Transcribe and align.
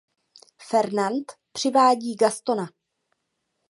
Fernand 0.69 1.31
přivádí 1.51 2.15
Gastona. 2.15 2.69